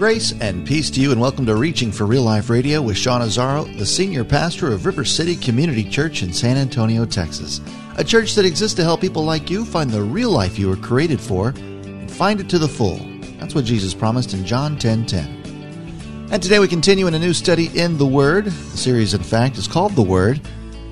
[0.00, 3.20] Grace and peace to you, and welcome to Reaching for Real Life Radio with Sean
[3.20, 7.60] Azzaro, the senior pastor of River City Community Church in San Antonio, Texas.
[7.98, 10.76] A church that exists to help people like you find the real life you were
[10.76, 12.96] created for and find it to the full.
[13.38, 16.28] That's what Jesus promised in John 10 10.
[16.32, 18.46] And today we continue in a new study in the Word.
[18.46, 20.40] The series, in fact, is called The Word.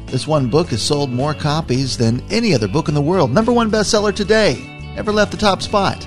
[0.05, 3.31] This one book has sold more copies than any other book in the world.
[3.31, 4.93] Number one bestseller today.
[4.97, 6.07] Never left the top spot.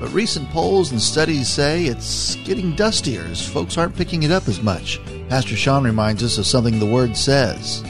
[0.00, 4.48] But recent polls and studies say it's getting dustier as folks aren't picking it up
[4.48, 4.98] as much.
[5.28, 7.84] Pastor Sean reminds us of something the Word says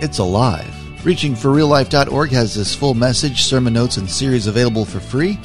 [0.00, 0.74] it's alive.
[0.98, 5.38] ReachingForRealLife.org has this full message, sermon notes, and series available for free.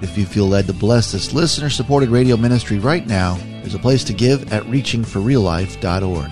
[0.00, 3.78] If you feel led to bless this listener supported radio ministry right now, there's a
[3.78, 6.30] place to give at ReachingForRealLife.org.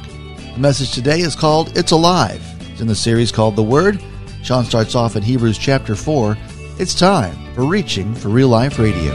[0.54, 2.42] The message today is called It's Alive.
[2.72, 4.02] It's in the series called The Word.
[4.42, 6.36] Sean starts off in Hebrews chapter 4.
[6.80, 9.12] It's time for Reaching for Real Life Radio.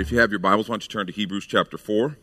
[0.00, 2.16] If you have your Bibles, why don't you turn to Hebrews chapter 4?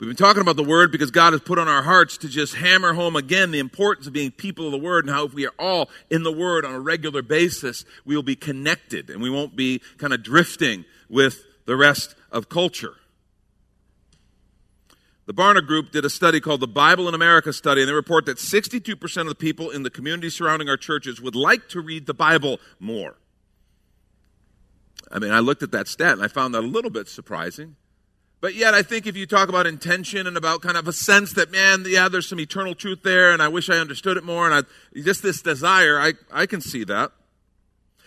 [0.00, 2.54] We've been talking about the Word because God has put on our hearts to just
[2.54, 5.46] hammer home again the importance of being people of the Word and how if we
[5.46, 9.28] are all in the Word on a regular basis, we will be connected and we
[9.28, 12.94] won't be kind of drifting with the rest of culture.
[15.26, 18.26] The Barna Group did a study called the Bible in America study, and they report
[18.26, 22.06] that 62% of the people in the community surrounding our churches would like to read
[22.06, 23.16] the Bible more.
[25.10, 27.76] I mean, I looked at that stat and I found that a little bit surprising.
[28.40, 31.32] But yet, I think if you talk about intention and about kind of a sense
[31.32, 34.48] that, man, yeah, there's some eternal truth there, and I wish I understood it more,
[34.48, 37.12] and I, just this desire, I, I can see that.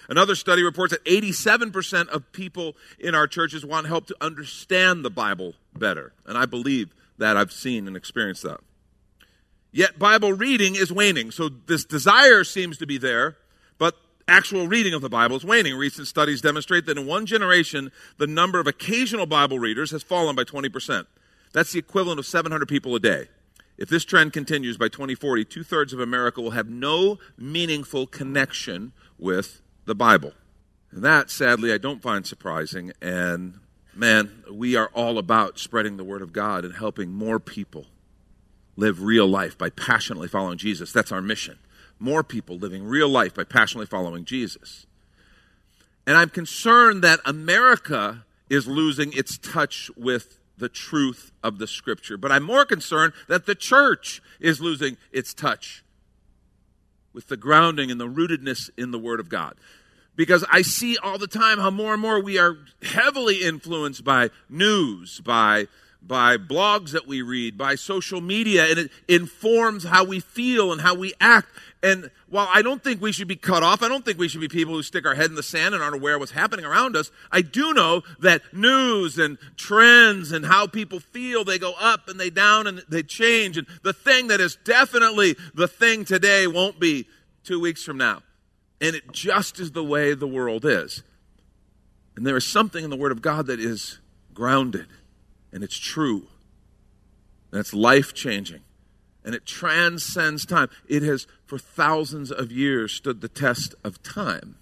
[0.07, 5.09] Another study reports that 87% of people in our churches want help to understand the
[5.09, 6.13] Bible better.
[6.25, 8.59] And I believe that I've seen and experienced that.
[9.72, 11.31] Yet Bible reading is waning.
[11.31, 13.38] So this desire seems to be there,
[13.78, 13.96] but
[14.28, 15.75] actual reading of the Bible is waning.
[15.75, 20.35] Recent studies demonstrate that in one generation, the number of occasional Bible readers has fallen
[20.35, 21.06] by 20%.
[21.53, 23.28] That's the equivalent of 700 people a day.
[23.78, 28.91] If this trend continues by 2040, two thirds of America will have no meaningful connection
[29.18, 30.34] with the Bible.
[30.91, 32.91] And that, sadly, I don't find surprising.
[33.01, 33.59] And
[33.95, 37.88] man, we are all about spreading the word of God and helping more people
[38.75, 40.91] live real life by passionately following Jesus.
[40.91, 41.59] That's our mission.
[42.00, 44.85] More people living real life by passionately following Jesus.
[46.07, 52.17] And I'm concerned that America is losing its touch with the truth of the scripture.
[52.17, 55.83] But I'm more concerned that the church is losing its touch
[57.13, 59.56] with the grounding and the rootedness in the Word of God
[60.15, 64.29] because I see all the time how more and more we are heavily influenced by
[64.49, 65.67] news, by
[66.01, 70.81] by blogs that we read, by social media, and it informs how we feel and
[70.81, 71.49] how we act.
[71.81, 74.41] And while I don't think we should be cut off, I don't think we should
[74.41, 76.65] be people who stick our head in the sand and aren't aware of what's happening
[76.65, 77.11] around us.
[77.31, 82.19] I do know that news and trends and how people feel, they go up and
[82.19, 83.57] they down and they change.
[83.57, 87.07] And the thing that is definitely the thing today won't be
[87.43, 88.21] two weeks from now.
[88.81, 91.03] And it just is the way the world is.
[92.16, 94.00] And there is something in the Word of God that is
[94.34, 94.88] grounded,
[95.51, 96.28] and it's true,
[97.51, 98.62] and it's life changing,
[99.23, 100.69] and it transcends time.
[100.88, 104.56] It has, for thousands of years, stood the test of time.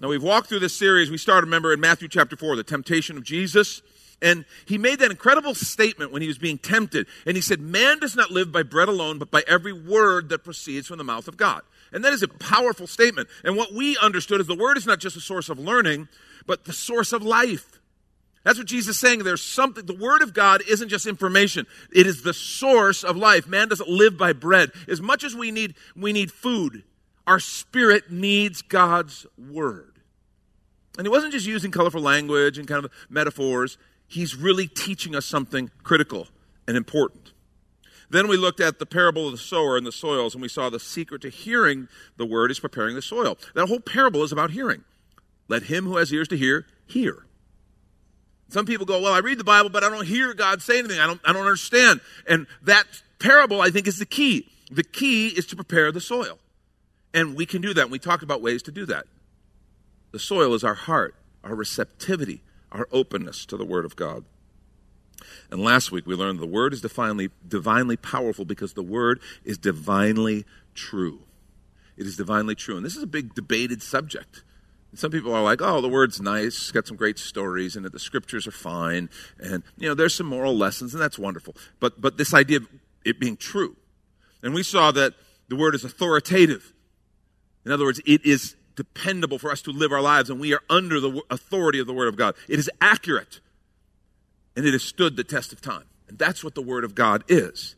[0.00, 1.10] Now, we've walked through this series.
[1.10, 3.80] We started, remember, in Matthew chapter 4, the temptation of Jesus.
[4.20, 7.06] And he made that incredible statement when he was being tempted.
[7.26, 10.44] And he said, Man does not live by bread alone, but by every word that
[10.44, 11.62] proceeds from the mouth of God.
[11.94, 13.28] And that is a powerful statement.
[13.44, 16.08] And what we understood is the word is not just a source of learning,
[16.44, 17.80] but the source of life.
[18.42, 19.20] That's what Jesus is saying.
[19.20, 21.66] There's something, the word of God isn't just information.
[21.92, 23.46] It is the source of life.
[23.46, 24.72] Man doesn't live by bread.
[24.88, 26.82] As much as we need, we need food,
[27.28, 30.00] our spirit needs God's word.
[30.98, 33.78] And he wasn't just using colorful language and kind of metaphors.
[34.06, 36.26] He's really teaching us something critical
[36.66, 37.33] and important.
[38.14, 40.70] Then we looked at the parable of the sower and the soils, and we saw
[40.70, 43.36] the secret to hearing the word is preparing the soil.
[43.56, 44.84] That whole parable is about hearing.
[45.48, 47.26] Let him who has ears to hear, hear.
[48.50, 51.00] Some people go, Well, I read the Bible, but I don't hear God say anything.
[51.00, 52.00] I don't, I don't understand.
[52.28, 52.84] And that
[53.18, 54.48] parable, I think, is the key.
[54.70, 56.38] The key is to prepare the soil.
[57.12, 57.82] And we can do that.
[57.82, 59.06] And we talked about ways to do that.
[60.12, 64.24] The soil is our heart, our receptivity, our openness to the Word of God.
[65.50, 69.58] And last week we learned the Word is divinely, divinely powerful because the Word is
[69.58, 70.44] divinely
[70.74, 71.20] true.
[71.96, 72.76] It is divinely true.
[72.76, 74.42] And this is a big debated subject.
[74.94, 78.46] some people are like, oh, the Word's nice, got some great stories, and the Scriptures
[78.46, 79.08] are fine,
[79.40, 81.54] and, you know, there's some moral lessons, and that's wonderful.
[81.80, 82.68] But, but this idea of
[83.04, 83.76] it being true.
[84.42, 85.14] And we saw that
[85.48, 86.72] the Word is authoritative.
[87.64, 90.62] In other words, it is dependable for us to live our lives, and we are
[90.68, 92.34] under the authority of the Word of God.
[92.48, 93.40] It is accurate,
[94.56, 95.84] and it has stood the test of time.
[96.08, 97.74] And that's what the Word of God is.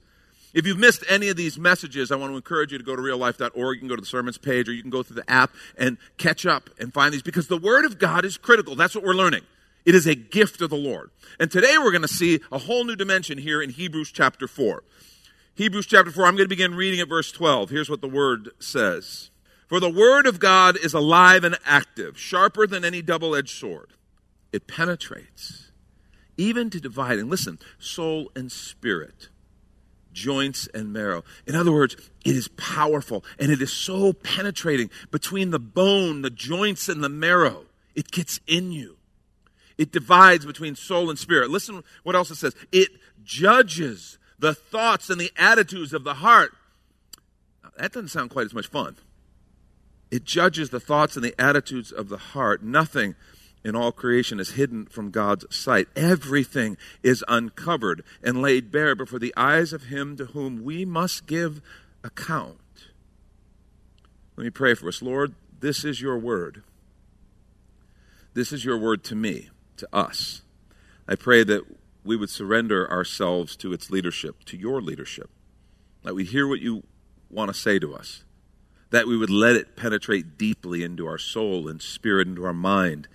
[0.55, 3.03] If you've missed any of these messages, I want to encourage you to go to
[3.03, 3.77] reallife.org.
[3.77, 5.99] You can go to the sermons page, or you can go through the app and
[6.17, 8.75] catch up and find these because the Word of God is critical.
[8.75, 9.43] That's what we're learning.
[9.85, 11.11] It is a gift of the Lord.
[11.39, 14.83] And today we're going to see a whole new dimension here in Hebrews chapter 4.
[15.55, 17.71] Hebrews chapter 4, I'm going to begin reading at verse 12.
[17.71, 19.31] Here's what the Word says.
[19.67, 23.91] For the word of God is alive and active, sharper than any double edged sword.
[24.53, 25.73] It penetrates,
[26.37, 29.29] even to dividing, listen, soul and spirit,
[30.13, 31.25] joints and marrow.
[31.47, 36.31] In other words, it is powerful and it is so penetrating between the bone, the
[36.31, 37.67] joints, and the marrow.
[37.95, 38.97] It gets in you.
[39.79, 41.51] It divides between soul and spirit.
[41.51, 42.55] Listen what else it says.
[42.73, 42.91] It
[43.25, 46.53] judges the thoughts and the attitudes of the heart.
[47.77, 48.97] that doesn't sound quite as much fun.
[50.11, 52.63] It judges the thoughts and the attitudes of the heart.
[52.63, 53.17] Nothing
[53.67, 55.89] in all creation is hidden from God's sight.
[55.97, 61.27] Everything is uncovered and laid bare before the eyes of Him to whom we must
[61.27, 61.61] give
[62.05, 62.61] account.
[64.37, 65.03] Let me pray for us.
[65.03, 66.63] Lord, this is your word.
[68.35, 70.43] This is your word to me, to us.
[71.09, 71.65] I pray that
[72.05, 75.29] we would surrender ourselves to its leadership, to your leadership,
[76.05, 76.85] that we hear what you
[77.29, 78.23] want to say to us
[78.91, 83.09] that we would let it penetrate deeply into our soul and spirit, into our mind,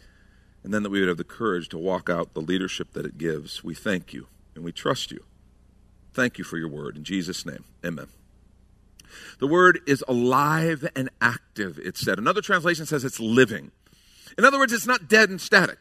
[0.63, 3.17] and then that we would have the courage to walk out the leadership that it
[3.17, 3.63] gives.
[3.63, 5.23] We thank you and we trust you.
[6.13, 6.97] Thank you for your word.
[6.97, 8.07] In Jesus' name, amen.
[9.39, 12.17] The word is alive and active, it said.
[12.17, 13.71] Another translation says it's living.
[14.37, 15.77] In other words, it's not dead and static.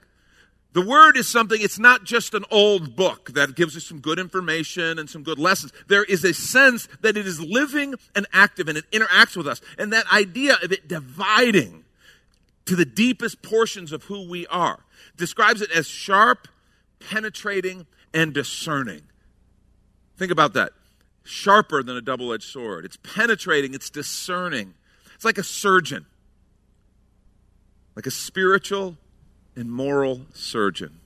[0.73, 4.21] The Word is something, it's not just an old book that gives us some good
[4.21, 5.73] information and some good lessons.
[5.89, 9.61] There is a sense that it is living and active and it interacts with us.
[9.79, 11.80] And that idea of it dividing
[12.67, 14.81] to the deepest portions of who we are
[15.17, 16.49] describes it as sharp,
[16.99, 19.03] penetrating, and discerning.
[20.17, 20.73] Think about that.
[21.25, 22.85] Sharper than a double edged sword.
[22.85, 24.75] It's penetrating, it's discerning.
[25.15, 26.07] It's like a surgeon,
[27.95, 28.97] like a spiritual
[29.55, 31.01] and moral surgeon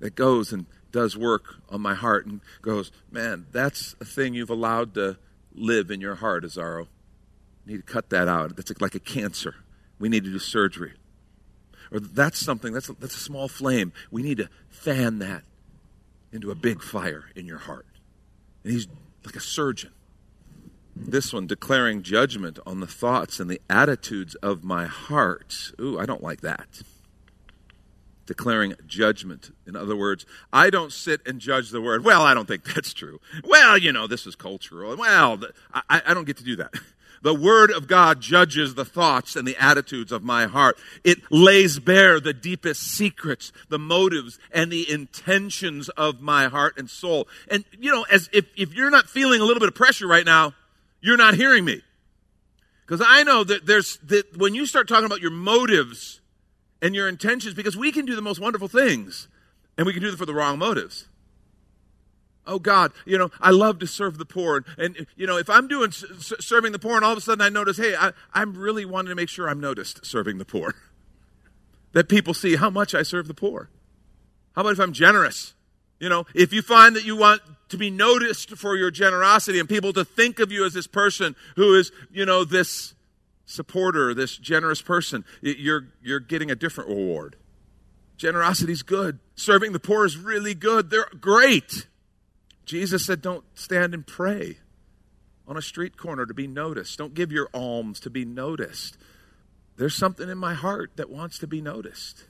[0.00, 4.50] that goes and does work on my heart and goes, Man, that's a thing you've
[4.50, 5.16] allowed to
[5.54, 6.86] live in your heart, Azzaro.
[7.64, 8.54] You need to cut that out.
[8.56, 9.56] That's like a cancer.
[9.98, 10.92] We need to do surgery.
[11.90, 13.92] Or that's something, that's that's a small flame.
[14.10, 15.42] We need to fan that
[16.32, 17.86] into a big fire in your heart.
[18.64, 18.88] And he's
[19.24, 19.92] like a surgeon.
[20.96, 25.72] This one declaring judgment on the thoughts and the attitudes of my heart.
[25.80, 26.82] Ooh, I don't like that
[28.26, 29.54] declaring judgment.
[29.66, 32.04] In other words, I don't sit and judge the word.
[32.04, 33.20] Well, I don't think that's true.
[33.44, 34.96] Well, you know, this is cultural.
[34.96, 35.40] Well,
[35.72, 36.74] I, I don't get to do that.
[37.24, 40.76] The Word of God judges the thoughts and the attitudes of my heart.
[41.02, 46.88] It lays bare the deepest secrets, the motives, and the intentions of my heart and
[46.88, 47.26] soul.
[47.50, 50.24] And, you know, as if, if you're not feeling a little bit of pressure right
[50.24, 50.52] now,
[51.00, 51.82] you're not hearing me.
[52.86, 56.20] Because I know that there's, that when you start talking about your motives,
[56.84, 59.26] and your intentions because we can do the most wonderful things
[59.78, 61.08] and we can do them for the wrong motives.
[62.46, 64.64] Oh God, you know, I love to serve the poor.
[64.78, 67.40] And, and you know, if I'm doing serving the poor and all of a sudden
[67.40, 70.74] I notice, hey, I, I'm really wanting to make sure I'm noticed serving the poor.
[71.92, 73.70] that people see how much I serve the poor.
[74.54, 75.54] How about if I'm generous?
[75.98, 79.68] You know, if you find that you want to be noticed for your generosity and
[79.68, 82.94] people to think of you as this person who is, you know, this
[83.46, 87.36] supporter, this generous person, you're, you're getting a different reward.
[88.16, 89.18] Generosity's good.
[89.34, 90.90] Serving the poor is really good.
[90.90, 91.86] They're great.
[92.64, 94.58] Jesus said, don't stand and pray
[95.46, 96.98] on a street corner to be noticed.
[96.98, 98.96] Don't give your alms to be noticed.
[99.76, 102.24] There's something in my heart that wants to be noticed.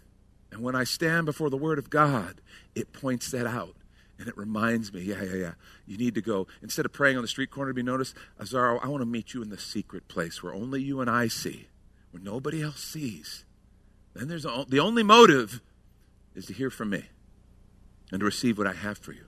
[0.51, 2.41] And when I stand before the Word of God,
[2.75, 3.77] it points that out.
[4.19, 5.53] And it reminds me, yeah, yeah, yeah.
[5.87, 6.47] You need to go.
[6.63, 9.35] Instead of praying on the street corner to be noticed, Azzaro, I want to meet
[9.35, 11.67] you in the secret place where only you and I see,
[12.13, 13.45] where nobody else sees.
[14.15, 15.61] Then there's the only motive
[16.37, 17.07] is to hear from me
[18.13, 19.25] and to receive what I have for you.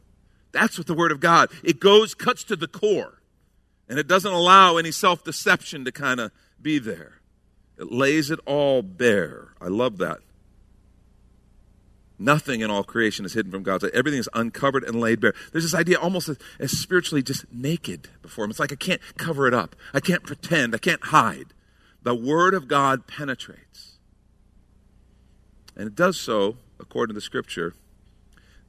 [0.57, 1.51] That's what the Word of God.
[1.63, 3.21] It goes, cuts to the core,
[3.89, 7.21] and it doesn't allow any self deception to kind of be there.
[7.79, 9.49] It lays it all bare.
[9.61, 10.21] I love that.
[12.19, 13.93] Nothing in all creation is hidden from God's sight.
[13.93, 15.35] Everything is uncovered and laid bare.
[15.53, 18.51] There's this idea almost as, as spiritually just naked before Him.
[18.51, 19.77] It's like I can't cover it up.
[19.93, 20.75] I can't pretend.
[20.75, 21.53] I can't hide.
[22.03, 23.99] The Word of God penetrates.
[25.77, 27.75] And it does so, according to the Scripture,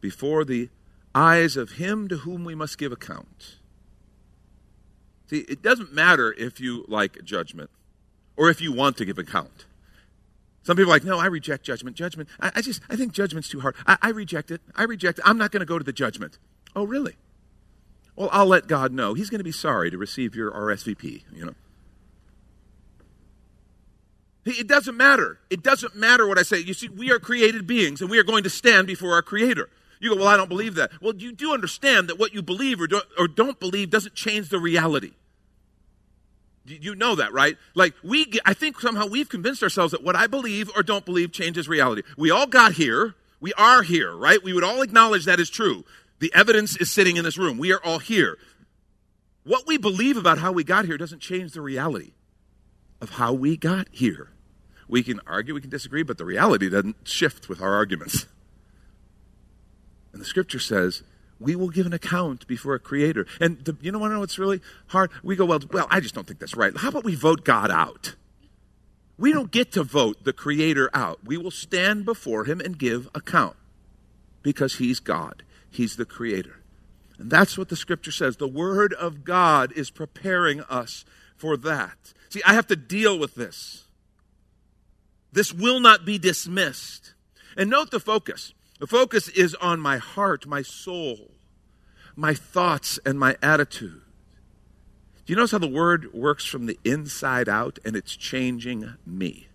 [0.02, 0.68] before the
[1.18, 3.56] eyes of Him to whom we must give account.
[5.30, 7.70] See, it doesn't matter if you like judgment
[8.38, 9.66] or if you want to give account.
[10.62, 11.96] Some people are like, no, I reject judgment.
[11.96, 13.76] Judgment, I, I just, I think judgment's too hard.
[13.88, 14.62] I, I reject it.
[14.76, 15.24] I reject it.
[15.26, 16.38] I'm not going to go to the judgment.
[16.76, 17.16] Oh, really?
[18.16, 19.14] Well, I'll let God know.
[19.14, 21.56] He's going to be sorry to receive your RSVP, you know.
[24.46, 25.40] It doesn't matter.
[25.50, 26.60] It doesn't matter what I say.
[26.60, 29.70] You see, we are created beings and we are going to stand before our Creator.
[30.00, 30.92] You go, well, I don't believe that.
[31.02, 34.50] Well, you do understand that what you believe or don't, or don't believe doesn't change
[34.50, 35.14] the reality.
[36.66, 37.58] You know that, right?
[37.76, 41.32] Like we, I think somehow we've convinced ourselves that what I believe or don't believe
[41.32, 42.04] changes reality.
[42.18, 43.16] We all got here.
[43.40, 44.44] We are here, right?
[44.44, 45.86] We would all acknowledge that is true.
[46.20, 47.58] The evidence is sitting in this room.
[47.58, 48.38] We are all here.
[49.44, 52.14] What we believe about how we got here doesn't change the reality
[53.00, 54.32] of how we got here.
[54.90, 58.26] We can argue, we can disagree, but the reality doesn't shift with our arguments.
[60.18, 61.04] And the scripture says
[61.40, 63.28] we will give an account before a creator.
[63.40, 64.12] And the, you know what?
[64.24, 65.12] it's really hard?
[65.22, 66.76] We go, well, well, I just don't think that's right.
[66.76, 68.16] How about we vote God out?
[69.16, 71.20] We don't get to vote the creator out.
[71.24, 73.56] We will stand before him and give account
[74.42, 75.44] because he's God.
[75.70, 76.64] He's the creator.
[77.20, 78.38] And that's what the scripture says.
[78.38, 81.06] The word of God is preparing us
[81.36, 82.16] for that.
[82.30, 83.84] See, I have to deal with this.
[85.32, 87.14] This will not be dismissed.
[87.56, 88.56] And note the focus.
[88.80, 91.32] The focus is on my heart, my soul,
[92.16, 94.02] my thoughts, and my attitude.
[95.26, 99.48] Do you notice how the word works from the inside out and it's changing me?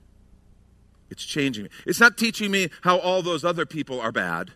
[1.09, 1.71] It's changing me.
[1.87, 4.53] It's not teaching me how all those other people are bad.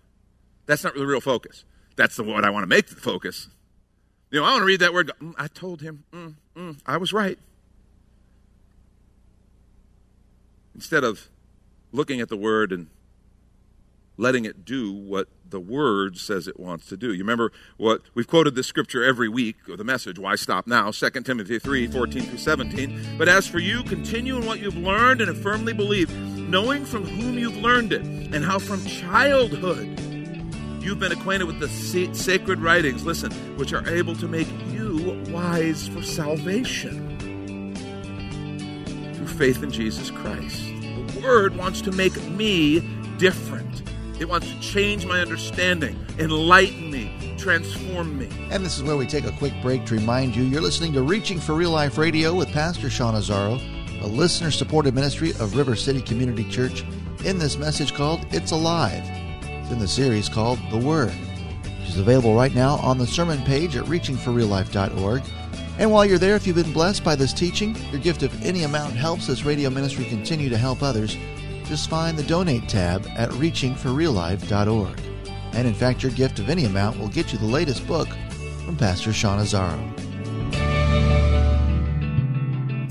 [0.67, 1.65] That's not the real focus.
[1.97, 3.49] That's the what I want to make the focus.
[4.31, 5.11] You know, I want to read that word.
[5.23, 7.39] Mm, I told him, mm, mm, I was right.
[10.75, 11.29] Instead of
[11.93, 12.89] looking at the word and
[14.17, 17.13] letting it do what the word says it wants to do.
[17.13, 20.91] You remember what we've quoted this scripture every week, or the message, why stop now?
[20.91, 23.17] 2 Timothy 3 14 through 17.
[23.19, 27.39] But as for you, continue in what you've learned and firmly believed, knowing from whom
[27.39, 30.01] you've learned it, and how from childhood
[30.81, 31.69] you've been acquainted with the
[32.15, 37.13] sacred writings, listen, which are able to make you wise for salvation
[39.15, 40.63] through faith in Jesus Christ.
[40.65, 42.81] The word wants to make me
[43.19, 43.83] different.
[44.19, 48.31] It wants to change my understanding, enlighten me, transform me.
[48.51, 51.03] And this is where we take a quick break to remind you you're listening to
[51.03, 53.61] Reaching for Real Life Radio with Pastor Sean Azzaro,
[54.03, 56.83] a listener supported ministry of River City Community Church,
[57.27, 59.03] in this message called It's Alive.
[59.43, 61.13] It's in the series called The Word,
[61.81, 65.23] which is available right now on the sermon page at reachingforreallife.org.
[65.79, 68.63] And while you're there, if you've been blessed by this teaching, your gift of any
[68.63, 71.19] amount helps this radio ministry continue to help others
[71.67, 75.01] just find the Donate tab at reachingforreallife.org.
[75.53, 78.09] And in fact, your gift of any amount will get you the latest book
[78.65, 80.06] from Pastor Sean Azzaro.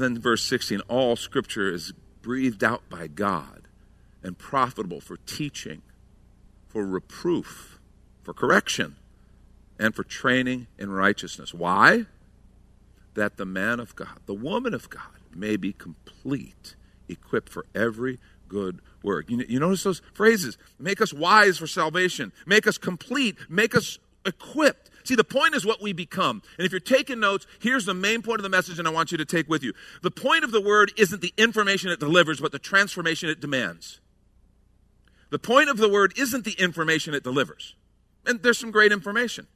[0.00, 1.92] then verse 16 all scripture is
[2.22, 3.62] breathed out by God
[4.22, 5.82] and profitable for teaching,
[6.68, 7.78] for reproof,
[8.22, 8.96] for correction,
[9.78, 11.54] and for training in righteousness.
[11.54, 12.06] Why?
[13.14, 15.02] That the man of God, the woman of God,
[15.34, 16.76] may be complete,
[17.08, 19.30] equipped for every good work.
[19.30, 23.98] You, you notice those phrases make us wise for salvation, make us complete, make us
[24.24, 24.90] equipped.
[25.04, 26.42] See, the point is what we become.
[26.58, 29.12] And if you're taking notes, here's the main point of the message, and I want
[29.12, 29.72] you to take with you.
[30.02, 34.00] The point of the word isn't the information it delivers, but the transformation it demands.
[35.30, 37.74] The point of the word isn't the information it delivers.
[38.26, 39.46] And there's some great information,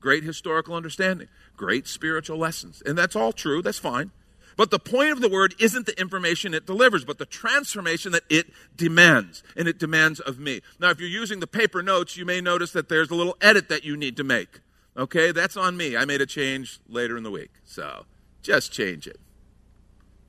[0.00, 2.82] great historical understanding, great spiritual lessons.
[2.86, 4.12] And that's all true, that's fine.
[4.56, 8.22] But the point of the word isn't the information it delivers, but the transformation that
[8.28, 8.46] it
[8.76, 9.42] demands.
[9.56, 10.60] And it demands of me.
[10.78, 13.68] Now, if you're using the paper notes, you may notice that there's a little edit
[13.68, 14.60] that you need to make.
[14.96, 15.96] Okay, that's on me.
[15.96, 17.50] I made a change later in the week.
[17.64, 18.06] So
[18.42, 19.18] just change it.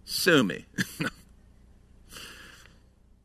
[0.05, 0.65] Sue me.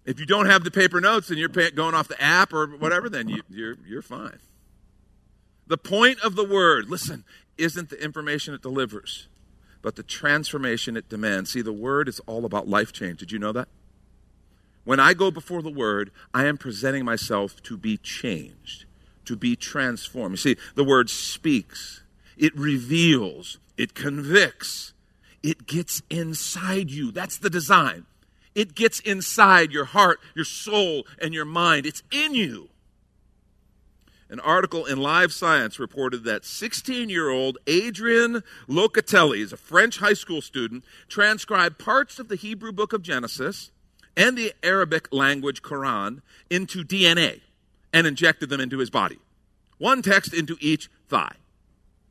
[0.05, 3.09] if you don't have the paper notes and you're going off the app or whatever,
[3.09, 4.39] then you, you're, you're fine.
[5.67, 7.25] The point of the word, listen,
[7.57, 9.29] isn't the information it delivers
[9.83, 11.51] but the transformation it demands.
[11.51, 13.21] See, the Word is all about life change.
[13.21, 13.69] Did you know that?
[14.85, 18.85] When I go before the Word, I am presenting myself to be changed,
[19.25, 20.33] to be transformed.
[20.33, 22.03] You see, the Word speaks,
[22.37, 24.93] it reveals, it convicts,
[25.43, 27.11] it gets inside you.
[27.13, 28.07] That's the design.
[28.55, 31.87] It gets inside your heart, your soul, and your mind.
[31.87, 32.69] It's in you.
[34.31, 39.99] An article in Live Science reported that 16 year old Adrien Locatelli is a French
[39.99, 43.73] high school student, transcribed parts of the Hebrew book of Genesis
[44.17, 47.41] and the Arabic language Quran into DNA
[47.93, 49.19] and injected them into his body.
[49.79, 51.35] One text into each thigh,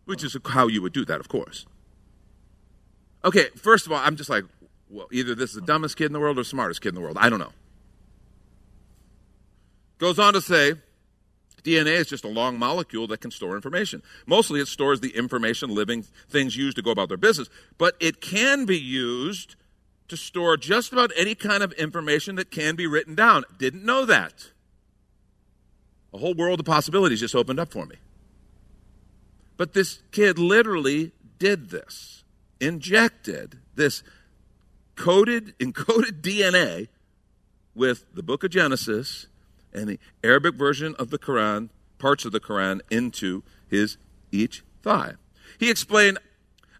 [0.03, 1.65] which is how you would do that, of course.
[3.23, 4.43] Okay, first of all, I'm just like,
[4.89, 7.01] well, either this is the dumbest kid in the world or smartest kid in the
[7.01, 7.17] world.
[7.17, 7.53] I don't know.
[9.99, 10.73] Goes on to say,
[11.63, 14.01] DNA is just a long molecule that can store information.
[14.25, 18.21] Mostly it stores the information living things use to go about their business, but it
[18.21, 19.55] can be used
[20.07, 23.43] to store just about any kind of information that can be written down.
[23.57, 24.49] Didn't know that.
[26.13, 27.95] A whole world of possibilities just opened up for me.
[29.57, 32.23] But this kid literally did this,
[32.59, 34.03] injected this
[34.95, 36.87] coded, encoded DNA
[37.75, 39.27] with the book of Genesis
[39.73, 43.97] and the Arabic version of the Quran, parts of the Quran, into his
[44.31, 45.13] each thigh.
[45.59, 46.19] He explained,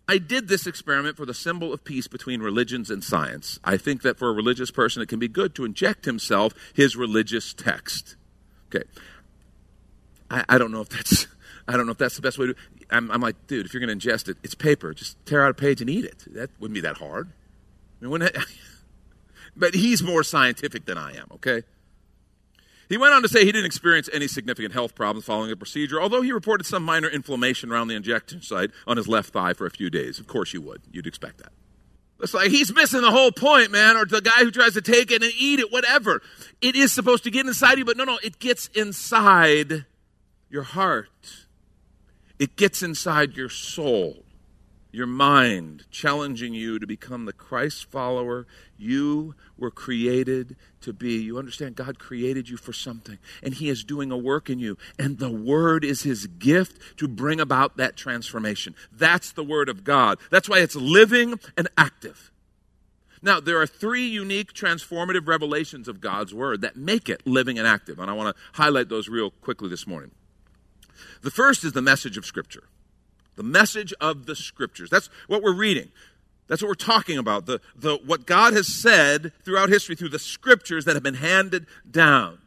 [0.08, 3.60] I did this experiment for the symbol of peace between religions and science.
[3.64, 6.96] I think that for a religious person, it can be good to inject himself his
[6.96, 8.16] religious text.
[8.74, 8.88] Okay.
[10.32, 11.28] I, I don't know if that's.
[11.68, 12.56] I don't know if that's the best way to.
[12.90, 14.92] I'm, I'm like, dude, if you're going to ingest it, it's paper.
[14.96, 16.24] Just tear out a page and eat it.
[16.34, 17.32] That wouldn't be that hard.
[18.02, 18.28] I mean,
[19.56, 21.28] but he's more scientific than I am.
[21.34, 21.62] Okay.
[22.90, 26.02] He went on to say he didn't experience any significant health problems following the procedure,
[26.02, 29.68] although he reported some minor inflammation around the injection site on his left thigh for
[29.68, 30.20] a few days.
[30.20, 30.82] Of course you would.
[30.92, 31.52] You'd expect that.
[32.20, 35.12] It's like he's missing the whole point, man, or the guy who tries to take
[35.12, 36.22] it and eat it, whatever.
[36.62, 39.86] It is supposed to get inside you, but no, no, it gets inside
[40.50, 41.46] your heart.
[42.40, 44.26] It gets inside your soul
[44.92, 48.48] your mind, challenging you to become the Christ follower
[48.78, 51.22] you were created to be.
[51.22, 54.78] You understand God created you for something, and He is doing a work in you,
[54.98, 58.74] and the Word is His gift to bring about that transformation.
[58.92, 60.18] That's the Word of God.
[60.32, 62.32] That's why it's living and active.
[63.22, 67.68] Now, there are three unique transformative revelations of God's Word that make it living and
[67.68, 70.12] active, and I want to highlight those real quickly this morning.
[71.22, 72.64] The first is the message of Scripture
[73.40, 74.90] the message of the scriptures.
[74.90, 75.88] That's what we're reading.
[76.48, 77.46] That's what we're talking about.
[77.46, 81.66] The, the, what God has said throughout history through the scriptures that have been handed
[81.90, 82.40] down.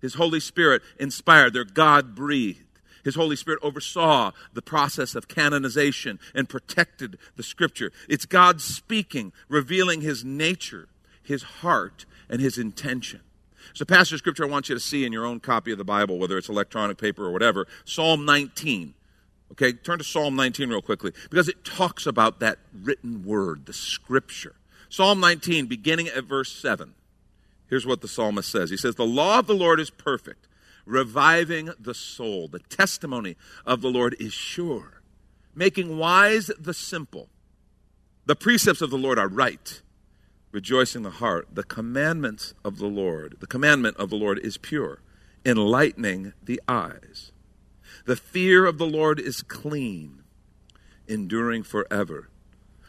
[0.00, 2.58] His Holy Spirit inspired, they're God breathed.
[3.04, 7.92] His Holy Spirit oversaw the process of canonization and protected the scripture.
[8.08, 10.88] It's God speaking, revealing his nature,
[11.22, 13.20] his heart, and his intention.
[13.74, 15.84] So, passage of scripture I want you to see in your own copy of the
[15.84, 18.94] Bible, whether it's electronic paper or whatever, Psalm 19.
[19.52, 23.72] Okay, turn to Psalm 19 real quickly because it talks about that written word, the
[23.72, 24.56] scripture.
[24.88, 26.94] Psalm 19, beginning at verse 7.
[27.68, 30.48] Here's what the psalmist says He says, The law of the Lord is perfect,
[30.86, 32.48] reviving the soul.
[32.48, 33.36] The testimony
[33.66, 35.02] of the Lord is sure,
[35.54, 37.28] making wise the simple.
[38.24, 39.82] The precepts of the Lord are right,
[40.50, 41.48] rejoicing the heart.
[41.52, 45.00] The commandments of the Lord, the commandment of the Lord is pure,
[45.44, 47.31] enlightening the eyes.
[48.04, 50.22] The fear of the Lord is clean,
[51.06, 52.28] enduring forever.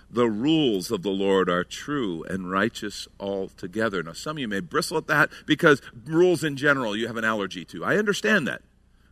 [0.09, 4.03] The rules of the Lord are true and righteous altogether.
[4.03, 7.25] Now, some of you may bristle at that because rules in general you have an
[7.25, 7.83] allergy to.
[7.83, 8.61] I understand that.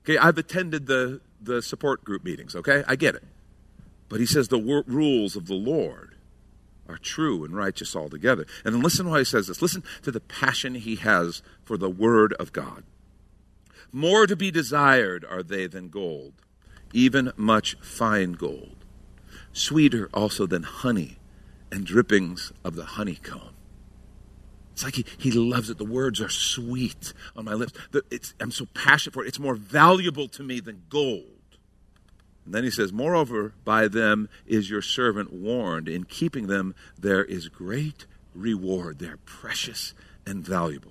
[0.03, 2.83] Okay, I've attended the, the support group meetings, okay?
[2.87, 3.23] I get it.
[4.09, 6.15] But he says the rules of the Lord
[6.87, 8.45] are true and righteous altogether.
[8.65, 9.61] And then listen why he says this.
[9.61, 12.83] Listen to the passion he has for the Word of God.
[13.91, 16.33] More to be desired are they than gold,
[16.93, 18.85] even much fine gold,
[19.51, 21.17] sweeter also than honey
[21.71, 23.55] and drippings of the honeycomb.
[24.71, 25.77] It's like he, he loves it.
[25.77, 27.73] The words are sweet on my lips.
[27.91, 28.03] The,
[28.39, 29.27] I'm so passionate for it.
[29.27, 31.25] It's more valuable to me than gold.
[32.45, 35.87] And then he says, Moreover, by them is your servant warned.
[35.87, 38.99] In keeping them, there is great reward.
[38.99, 39.93] They're precious
[40.25, 40.90] and valuable.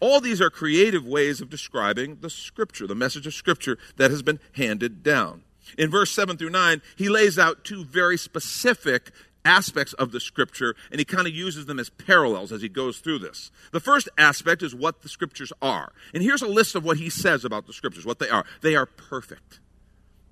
[0.00, 4.22] All these are creative ways of describing the Scripture, the message of Scripture that has
[4.22, 5.42] been handed down.
[5.78, 9.10] In verse 7 through 9, he lays out two very specific
[9.44, 12.98] aspects of the Scripture, and he kind of uses them as parallels as he goes
[12.98, 13.50] through this.
[13.72, 15.92] The first aspect is what the Scriptures are.
[16.12, 18.44] And here's a list of what he says about the Scriptures, what they are.
[18.60, 19.60] They are perfect.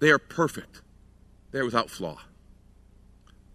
[0.01, 0.83] They are perfect.
[1.51, 2.19] They are without flaw.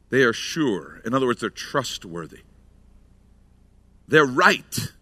[0.10, 1.02] They are sure.
[1.06, 2.42] In other words, they're trustworthy.
[4.08, 4.94] They're right.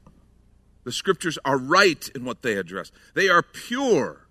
[0.83, 2.91] The scriptures are right in what they address.
[3.13, 4.27] They are pure.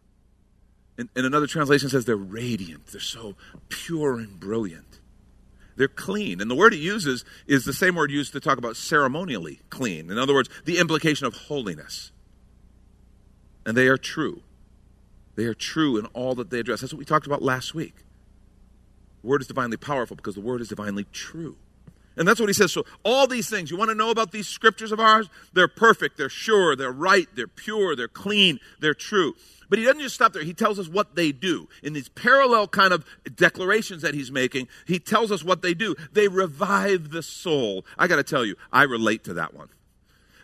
[0.99, 2.89] And, and another translation says they're radiant.
[2.89, 3.37] They're so
[3.69, 5.01] pure and brilliant.
[5.77, 6.41] They're clean.
[6.41, 10.11] And the word it uses is the same word used to talk about ceremonially clean.
[10.11, 12.13] In other words, the implication of holiness.
[13.65, 14.43] And they are true.
[15.37, 16.81] They are true in all that they address.
[16.81, 17.95] That's what we talked about last week.
[19.23, 21.57] The word is divinely powerful because the word is divinely true.
[22.21, 22.71] And that's what he says.
[22.71, 25.31] So, all these things, you want to know about these scriptures of ours?
[25.55, 29.35] They're perfect, they're sure, they're right, they're pure, they're clean, they're true.
[29.71, 30.43] But he doesn't just stop there.
[30.43, 31.67] He tells us what they do.
[31.83, 33.07] In these parallel kind of
[33.37, 35.97] declarations that he's making, he tells us what they do.
[36.13, 37.87] They revive the soul.
[37.97, 39.71] I got to tell you, I relate to that one.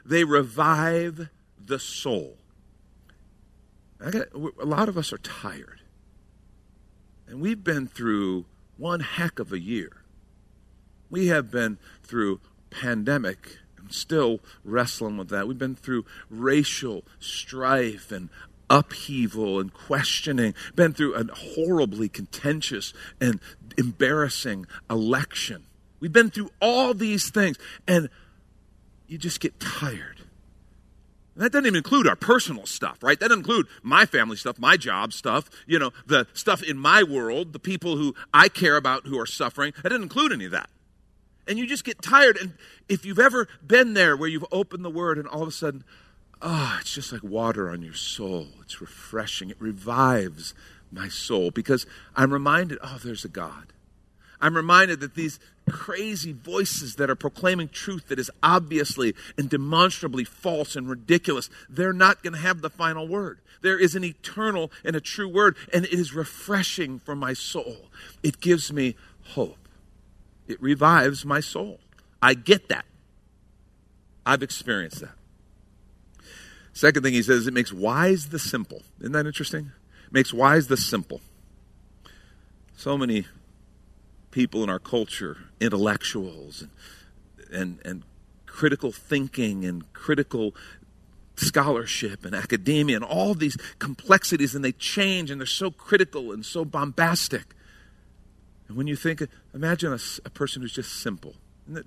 [0.02, 1.28] They revive
[1.62, 2.38] the soul.
[3.98, 5.82] Got, a lot of us are tired.
[7.28, 8.46] And we've been through
[8.78, 10.05] one heck of a year.
[11.10, 12.40] We have been through
[12.70, 15.46] pandemic and still wrestling with that.
[15.46, 18.28] We've been through racial strife and
[18.68, 23.40] upheaval and questioning, been through a horribly contentious and
[23.78, 25.64] embarrassing election.
[26.00, 28.08] We've been through all these things, and
[29.06, 30.20] you just get tired.
[31.34, 33.20] And that doesn't even include our personal stuff, right?
[33.20, 37.02] That doesn't include my family stuff, my job stuff, you know, the stuff in my
[37.02, 39.74] world, the people who I care about who are suffering.
[39.82, 40.70] That doesn't include any of that
[41.46, 42.36] and you just get tired.
[42.36, 42.52] And
[42.88, 45.84] if you've ever been there where you've opened the Word and all of a sudden,
[46.42, 48.48] ah, oh, it's just like water on your soul.
[48.62, 49.50] It's refreshing.
[49.50, 50.54] It revives
[50.90, 53.72] my soul because I'm reminded, oh, there's a God.
[54.40, 60.24] I'm reminded that these crazy voices that are proclaiming truth that is obviously and demonstrably
[60.24, 63.40] false and ridiculous, they're not going to have the final word.
[63.62, 67.86] There is an eternal and a true word, and it is refreshing for my soul.
[68.22, 68.94] It gives me
[69.28, 69.65] hope.
[70.48, 71.80] It revives my soul.
[72.22, 72.84] I get that.
[74.24, 75.14] I've experienced that.
[76.72, 78.82] Second thing he says, it makes wise the simple.
[79.00, 79.72] Isn't that interesting?
[80.06, 81.20] It makes wise the simple.
[82.76, 83.26] So many
[84.30, 86.70] people in our culture, intellectuals and,
[87.50, 88.02] and, and
[88.44, 90.54] critical thinking and critical
[91.36, 96.44] scholarship and academia and all these complexities, and they change and they're so critical and
[96.44, 97.54] so bombastic.
[98.68, 99.22] And when you think,
[99.54, 101.34] imagine a, a person who's just simple.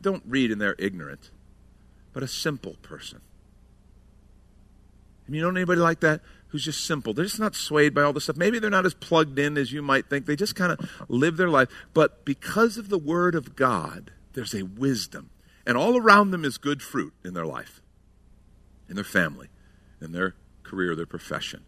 [0.02, 1.32] Don't read and they're ignorant,
[2.14, 3.22] but a simple person.
[5.26, 7.14] And you know anybody like that who's just simple?
[7.14, 8.38] They're just not swayed by all this stuff.
[8.38, 10.26] Maybe they're not as plugged in as you might think.
[10.26, 11.70] They just kind of live their life.
[11.94, 15.30] But because of the Word of God, there's a wisdom.
[15.66, 17.82] And all around them is good fruit in their life,
[18.90, 19.50] in their family,
[20.02, 21.64] in their career, their profession.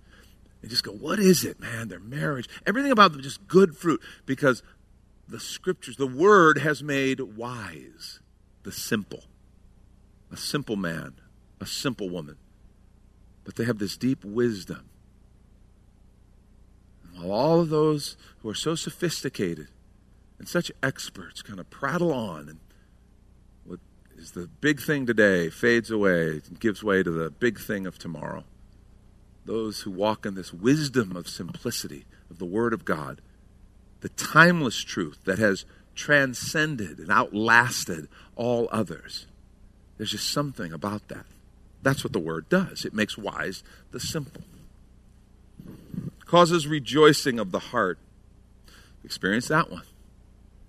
[0.61, 1.87] They just go, what is it, man?
[1.87, 4.63] Their marriage, everything about them just good fruit because
[5.31, 8.19] the scriptures, the word has made wise
[8.63, 9.23] the simple.
[10.31, 11.13] A simple man,
[11.59, 12.37] a simple woman.
[13.43, 14.89] But they have this deep wisdom.
[17.03, 19.67] And while all of those who are so sophisticated
[20.37, 22.59] and such experts kind of prattle on and
[23.65, 23.79] what
[24.17, 27.97] is the big thing today fades away and gives way to the big thing of
[27.97, 28.43] tomorrow.
[29.45, 33.21] Those who walk in this wisdom of simplicity of the Word of God
[34.01, 39.27] the timeless truth that has transcended and outlasted all others.
[39.97, 41.25] There's just something about that.
[41.83, 42.85] That's what the word does.
[42.85, 44.41] It makes wise the simple.
[46.25, 47.99] Causes rejoicing of the heart.
[49.03, 49.83] Experience that one.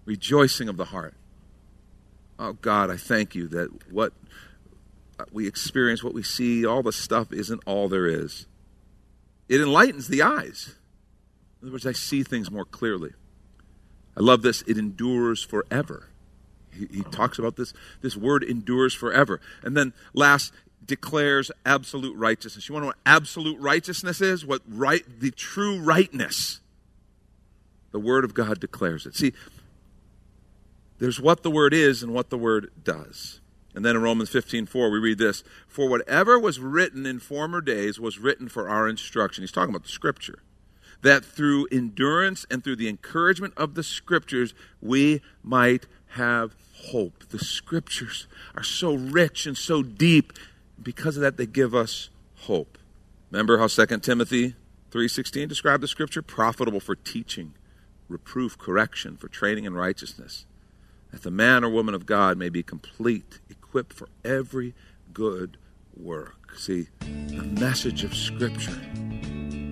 [0.04, 1.14] Rejoicing of the heart.
[2.38, 4.12] Oh God, I thank you that what
[5.30, 8.46] we experience, what we see, all the stuff isn't all there is.
[9.48, 10.74] It enlightens the eyes.
[11.60, 13.12] In other words, I see things more clearly.
[14.16, 14.62] I love this.
[14.62, 16.08] It endures forever.
[16.72, 17.74] He, he, talks about this.
[18.00, 19.40] This word endures forever.
[19.62, 20.52] And then last,
[20.84, 22.68] declares absolute righteousness.
[22.68, 24.44] You want to know what absolute righteousness is?
[24.44, 26.60] What right the true rightness.
[27.92, 29.14] The word of God declares it.
[29.14, 29.32] See,
[30.98, 33.40] there's what the word is and what the word does.
[33.74, 37.98] And then in Romans 15:4 we read this, for whatever was written in former days
[37.98, 39.42] was written for our instruction.
[39.42, 40.42] He's talking about the scripture.
[41.02, 47.28] That through endurance and through the encouragement of the scriptures we might have hope.
[47.28, 50.32] The scriptures are so rich and so deep.
[50.82, 52.08] Because of that they give us
[52.42, 52.78] hope.
[53.30, 54.54] Remember how 2 Timothy
[54.90, 57.54] 3:16 described the scripture profitable for teaching,
[58.08, 60.44] reproof, correction, for training in righteousness,
[61.10, 64.74] that the man or woman of God may be complete, equipped for every
[65.14, 65.56] good
[65.96, 66.54] work.
[66.56, 68.80] See, the message of Scripture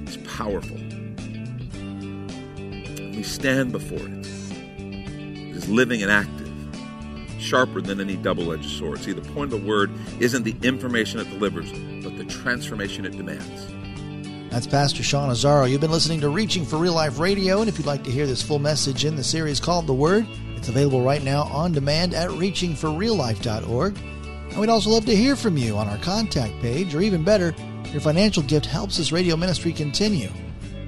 [0.06, 1.09] is powerful.
[3.20, 4.26] We stand before it.
[4.78, 6.50] It is living and active,
[7.38, 9.00] sharper than any double edged sword.
[9.00, 11.70] See, the point of the word isn't the information it delivers,
[12.02, 13.66] but the transformation it demands.
[14.50, 15.70] That's Pastor Sean Azzaro.
[15.70, 18.26] You've been listening to Reaching for Real Life Radio, and if you'd like to hear
[18.26, 22.14] this full message in the series called The Word, it's available right now on demand
[22.14, 23.98] at reachingforreallife.org.
[23.98, 27.54] And we'd also love to hear from you on our contact page, or even better,
[27.92, 30.30] your financial gift helps this radio ministry continue.